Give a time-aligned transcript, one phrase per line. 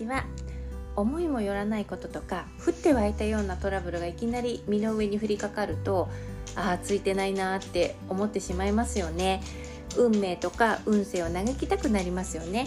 [0.00, 0.24] ちは
[0.96, 6.08] 思いもよらないこととか降って湧いたようなトラブルがいきなり身の上に降りかかると
[6.56, 9.42] ああついてないなって思ってしまいますよね。
[9.96, 12.66] 運命とか運勢を嘆きたくなりますよね。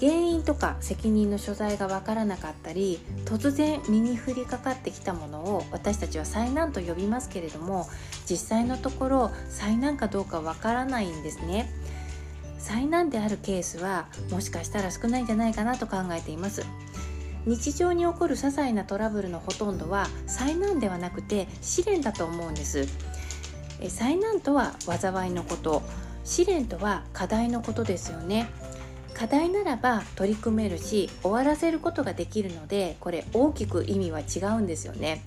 [0.00, 7.88] 原因とか責任の所在がわからなかったり突然身に降りかかってきたものを私たちは災難と呼びますけれども
[8.30, 11.68] 実際のところ災難かどうかわからないんですね。
[12.58, 16.64] 災難であるケースはもしかしたら少ないんじゃないかなと考えています。
[17.46, 22.86] 日常に起こる些細なトラブルのほとんどは災難ではなくて試練だと思うんです。
[23.88, 25.82] 災難とは災いのこと。
[26.24, 28.50] 試練とは課題のことですよね。
[29.14, 35.22] 課題ならば取り組めるし終わらせることができるのでこれ大きく意味は違うんですよね。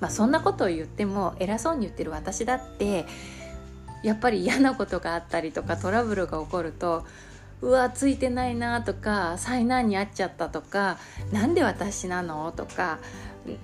[0.00, 3.04] まあ、そんなことを言っても偉そうに言ってる私だって
[4.02, 7.04] やっぱり嫌なことがあったりとかトラブルが起こると
[7.60, 10.98] うわついてないなとか災難に遭っちゃったとか
[11.32, 12.52] 何で私なの？
[12.52, 13.00] とか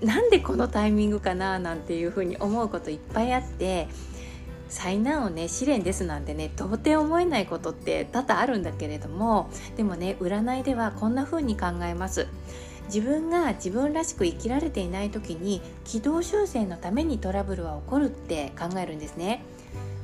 [0.02, 1.58] なんでこのタイミングかな？
[1.58, 3.86] なんていうふうに思うこといっぱいあって
[4.68, 12.26] 災難をね試練ですなんてね到底思えないことって多々あるんだけれどもでもね占いではこんな風に考えます。
[12.86, 19.42] 自分が自分らしく生きられていない時に軌道修正のためにトラブルは起こるって考えるんですね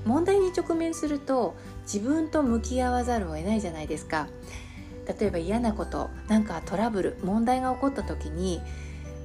[0.05, 4.29] 問題に直面すると自分と向き合わざるを得ないじゃないですか。
[5.19, 8.61] 例えば嫌なことなんかトラブル問題が起こった時に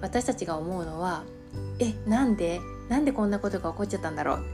[0.02, 1.24] 私たちが思うのは
[1.80, 2.60] えなんで
[2.90, 4.46] なんでこんなことが起こっちゃったんだろう。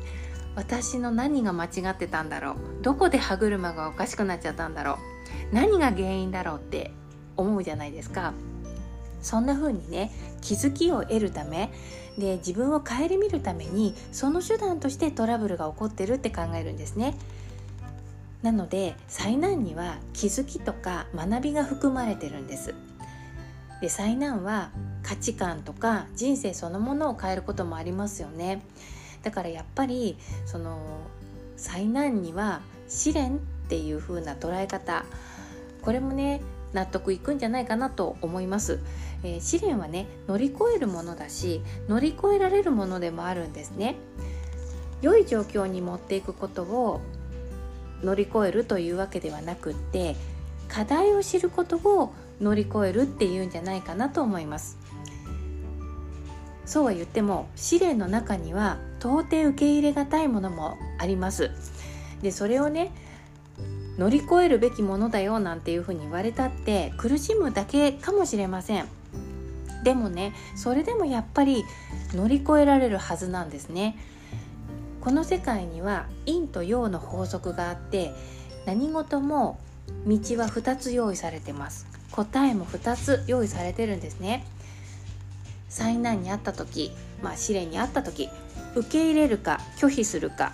[0.53, 2.55] 私の何が間違ってたんだろう。
[2.81, 4.99] どこで歯車がおかしくなっちゃったんだろ
[5.51, 5.55] う。
[5.55, 6.91] 何が原因だろうって
[7.37, 8.33] 思うじゃないですか。
[9.21, 11.71] そんな風にね気づきを得るため
[12.17, 17.15] で自分を顧みるためにその手段としてトラブルが起こってるって考えるんですね。
[18.41, 22.73] なので災難には気づきとか学びが含まれてるんです。
[23.81, 24.71] で災難は
[25.03, 28.61] 価値観とか人生そのものを変えることもありますよね。
[29.23, 30.79] だからやっぱりその
[31.55, 33.39] 災難には試練っ
[33.69, 35.05] ていう風な捉え方。
[35.81, 36.41] これもね
[36.73, 38.79] 納得いくんじゃないかなと思います、
[39.23, 43.95] えー、試練はね乗り越えるものだし乗り越えられるものでもあるんですね。
[45.01, 47.01] 良い状況に持っていくことを
[48.03, 50.15] 乗り越えるというわけではなくって
[50.67, 54.77] 課題を知ることを乗り越えるっていうんじゃないかなと思います。
[56.65, 61.51] そうは言っても試練の中には到底受け入れがたいものもあります。
[62.21, 62.91] でそれをね
[63.97, 68.85] 乗り越えるべきものだよなんていうふうに言われたって苦しむだけかもしれません。
[69.83, 71.63] でもねそれでもやっぱり
[72.13, 73.97] 乗り越えられるはずなんですね。
[75.01, 78.13] この世界には陰と陽の法則があって
[78.65, 79.59] 何事も
[80.05, 81.87] 道は2つ用意されてます。
[82.11, 84.45] 答えも2つ用意されてるんですね。
[85.69, 86.91] 災難にあった時、
[87.23, 88.29] まあ、試練にあった時
[88.75, 90.51] 受け入れるか拒否するか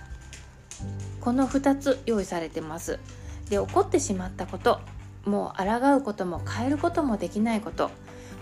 [1.20, 3.00] この2つ用意されてます。
[3.48, 4.80] で起こってしまったこと
[5.24, 7.90] もう抗うことも変えることもできないこと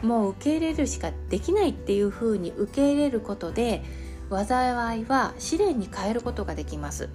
[0.03, 3.83] もう受け入れるしかできないっていうふうに受け入れることで
[4.31, 7.09] 災いは試練に変えることができます。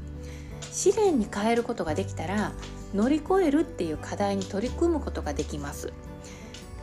[0.72, 2.54] 試練に変えることができたら
[2.94, 5.92] 乗り越えるっていう課題に取り組むことができます。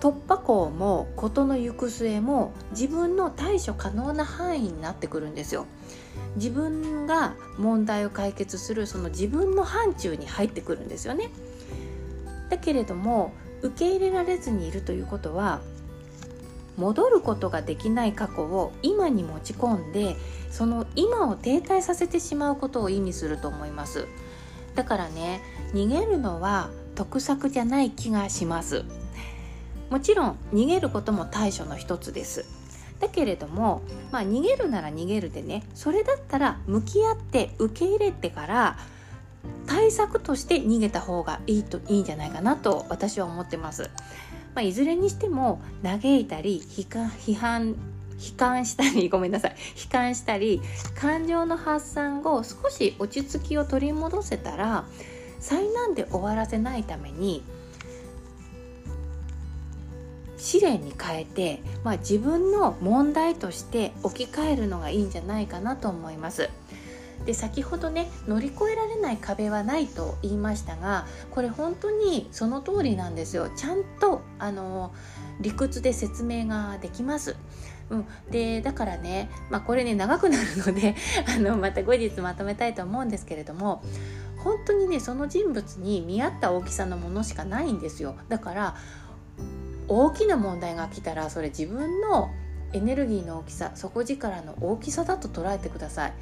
[0.01, 5.67] 突破口も事の行く末も自分の対処可能な範囲になってくるんですよ。
[6.37, 11.31] 自分が問題を解決するその自分の範疇に入ってくるんですよね。
[12.49, 13.33] だけれども
[13.63, 15.61] 受け入れられずにいるということは
[16.77, 20.17] 戻ることができない過去を今に持ち込んで
[20.51, 24.07] その今を停滞させてしまうことを意味すると思います。
[24.77, 25.41] だからね
[25.75, 28.85] 逃げるのは得策じゃない気がします。
[29.91, 32.44] もちろん逃げることも対処の一つです
[33.00, 38.78] だけれども、まあ、逃げるなら逃げるでねそれだったら向き合って受け入れてから
[39.66, 43.90] 対策として逃げた方がいいといいんじゃないかなと私は思ってます。
[44.55, 47.76] まあ、いずれにしても嘆いたり批判悲
[48.37, 50.61] 観したり ごめんなさい悲観したり
[51.00, 54.84] 感情の発散後少し落ち着きを取り戻せたら
[55.38, 57.44] 災難で終わらせないために
[60.38, 66.49] 試練に変えて、まあ、自分の問題として置き換えるのがいいんじゃないかなと思います。
[67.26, 74.94] で先ほどね乗り越えられない壁はないと言いましたがこれ本当にその通りなんですよちゃんとあの
[75.40, 77.37] 理屈で説明ができます。
[77.91, 80.94] うん、でだからね、まあ、これね長くなるので
[81.26, 83.82] あのまた後日まとめたいと思うんですけれども
[84.38, 88.76] 本当にねその人物に見合った大きさのものしかないんですよだから
[89.88, 92.31] 大きな問題が来たらそれ自分の
[92.73, 96.12] エネルギーの大きさ底力の大きさだと捉えてください。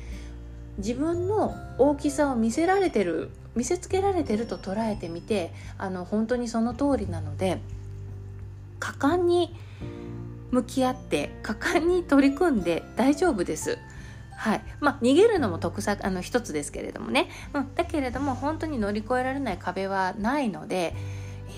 [0.78, 7.58] 自分の大きさを見せられてる見せつけられてると捉えてみてあの本当にその通りなので
[8.78, 9.56] 果敢に
[10.50, 13.78] 向き合って果敢に取り組んで大丈夫です。
[14.36, 14.62] はい。
[14.80, 20.94] まあ、逃げるのも得策あの一つですけれどもね、うん、だけれども本当に乗り越えられない壁はないので、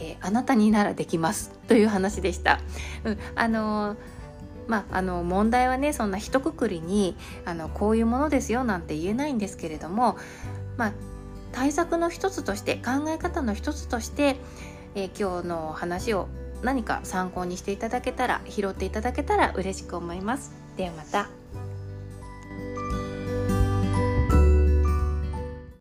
[0.01, 2.61] えー、あなたにならできますという話でした。
[3.05, 4.19] うん、あのー
[4.69, 10.19] まあ、あの問題はねそんな一括りにあのこういうものですよなんて言えないんですけれども、
[10.77, 10.93] まあ、
[11.53, 14.37] 対策の一つとして考え方の一つとして、
[14.95, 16.29] えー、今日の話を
[16.63, 20.53] 何か参考にしていただけたら拾っていただけたら嬉しく思います。
[20.77, 21.38] ではまた。